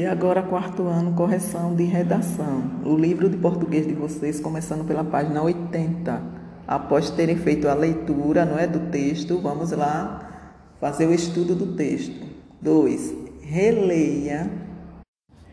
[0.00, 2.62] E agora, quarto ano, correção de redação.
[2.86, 6.22] O livro de português de vocês, começando pela página 80.
[6.66, 11.76] Após terem feito a leitura, não é, do texto, vamos lá fazer o estudo do
[11.76, 12.26] texto.
[12.62, 13.14] 2.
[13.42, 14.50] Releia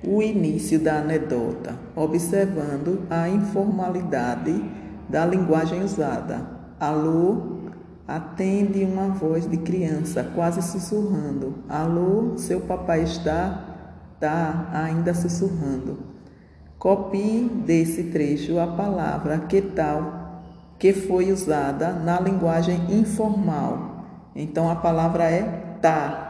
[0.02, 4.64] o início da anedota, observando a informalidade
[5.10, 6.50] da linguagem usada.
[6.80, 7.58] Alô,
[8.08, 11.56] atende uma voz de criança, quase sussurrando.
[11.68, 13.74] Alô, seu papai está
[14.18, 16.00] está ainda sussurrando.
[16.80, 20.42] Copie desse trecho a palavra que tal,
[20.80, 24.06] que foi usada na linguagem informal.
[24.36, 25.44] Então a palavra é
[25.82, 26.24] tá.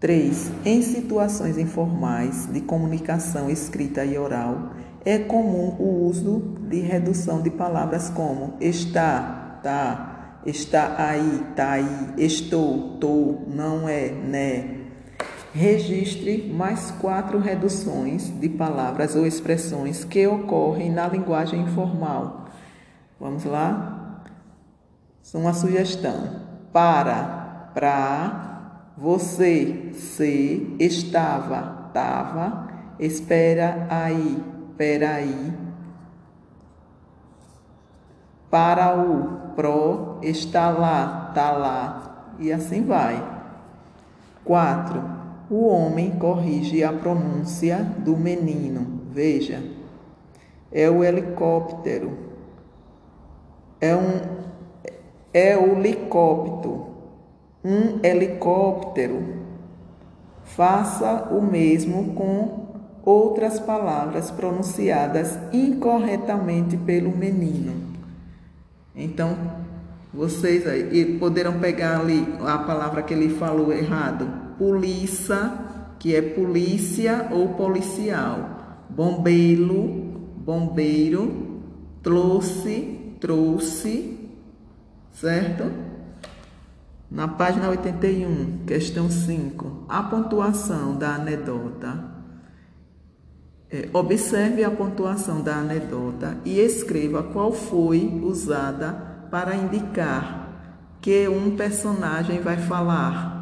[0.00, 0.52] 3.
[0.64, 4.70] Em situações informais de comunicação escrita e oral,
[5.04, 12.14] é comum o uso de redução de palavras como está, tá, está aí, tá aí,
[12.16, 14.78] estou, tô, não é, né,
[15.54, 22.48] Registre mais quatro reduções de palavras ou expressões que ocorrem na linguagem informal.
[23.18, 24.20] Vamos lá?
[25.32, 26.46] Uma sugestão.
[26.70, 32.68] Para, pra, você, se, estava, tava,
[32.98, 34.42] espera aí,
[34.76, 35.52] peraí.
[38.50, 42.34] Para o, pro, está lá, tá lá.
[42.38, 43.22] E assim vai.
[44.44, 45.17] 4
[45.50, 49.00] o homem corrige a pronúncia do menino.
[49.10, 49.62] Veja,
[50.70, 52.12] é o helicóptero.
[53.80, 54.38] É um
[55.32, 56.88] é o helicóptero.
[57.64, 59.38] Um helicóptero.
[60.44, 62.68] Faça o mesmo com
[63.04, 67.88] outras palavras pronunciadas incorretamente pelo menino.
[68.94, 69.36] Então,
[70.12, 75.52] vocês aí poderão pegar ali a palavra que ele falou errado polícia,
[75.98, 78.86] que é polícia ou policial.
[78.90, 80.08] Bombeiro,
[80.44, 81.62] bombeiro,
[82.02, 84.18] trouxe, trouxe,
[85.12, 85.70] certo?
[87.10, 92.18] Na página 81, questão 5, a pontuação da anedota.
[93.70, 98.92] É, observe a pontuação da anedota e escreva qual foi usada
[99.30, 100.48] para indicar
[101.02, 103.37] que um personagem vai falar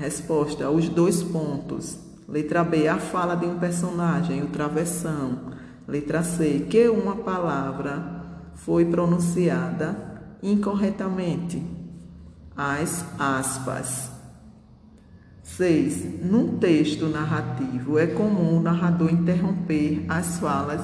[0.00, 1.98] Resposta: os dois pontos.
[2.26, 5.52] Letra B, a fala de um personagem, o travessão.
[5.86, 8.22] Letra C, que uma palavra
[8.54, 9.94] foi pronunciada
[10.42, 11.62] incorretamente.
[12.56, 14.10] As aspas.
[15.42, 16.24] 6.
[16.24, 20.80] Num texto narrativo, é comum o narrador interromper as falas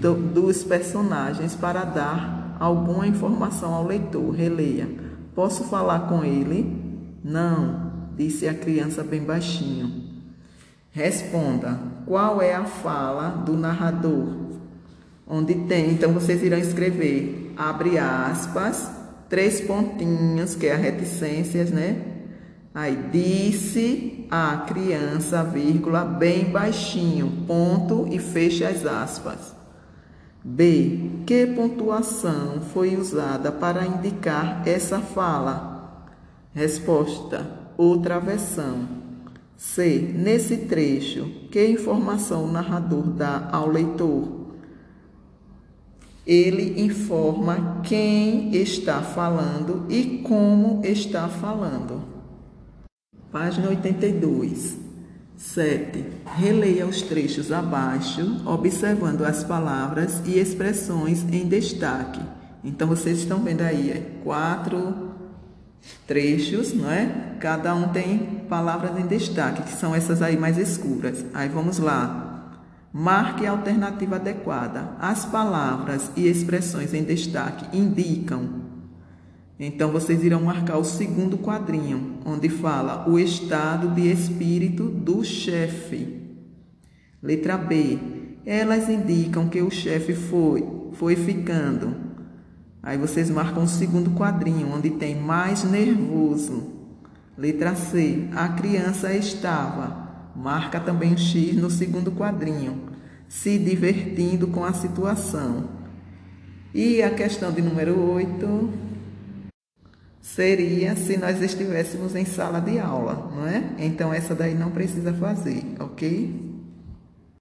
[0.00, 4.34] do, dos personagens para dar alguma informação ao leitor.
[4.34, 4.88] Releia.
[5.36, 6.79] Posso falar com ele?
[7.22, 10.10] Não, disse a criança bem baixinho.
[10.90, 14.36] Responda: qual é a fala do narrador?
[15.26, 18.90] Onde tem, então vocês irão escrever, abre aspas,
[19.28, 22.02] três pontinhos, que é a reticências, né?
[22.74, 29.54] Aí, disse a criança, vírgula, bem baixinho, ponto e fecha as aspas.
[30.42, 31.22] B.
[31.26, 35.69] Que pontuação foi usada para indicar essa fala?
[36.52, 37.46] Resposta:
[37.76, 38.88] outra versão.
[39.56, 39.98] C.
[40.14, 44.40] Nesse trecho, que informação o narrador dá ao leitor?
[46.26, 52.02] Ele informa quem está falando e como está falando.
[53.30, 54.78] Página 82.
[55.36, 56.04] 7.
[56.36, 62.20] Releia os trechos abaixo, observando as palavras e expressões em destaque.
[62.62, 65.10] Então, vocês estão vendo aí é quatro
[66.06, 67.36] trechos, não é?
[67.40, 71.24] Cada um tem palavras em destaque, que são essas aí mais escuras.
[71.32, 72.58] Aí vamos lá.
[72.92, 74.96] Marque a alternativa adequada.
[74.98, 78.60] As palavras e expressões em destaque indicam.
[79.58, 86.18] Então vocês irão marcar o segundo quadrinho, onde fala o estado de espírito do chefe.
[87.22, 87.98] Letra B.
[88.44, 92.09] Elas indicam que o chefe foi foi ficando
[92.82, 96.72] Aí vocês marcam o segundo quadrinho, onde tem mais nervoso.
[97.36, 98.28] Letra C.
[98.34, 100.30] A criança estava.
[100.34, 102.90] Marca também o X no segundo quadrinho.
[103.28, 105.68] Se divertindo com a situação.
[106.72, 108.70] E a questão de número 8
[110.20, 113.74] seria se nós estivéssemos em sala de aula, não é?
[113.78, 116.49] Então essa daí não precisa fazer, ok?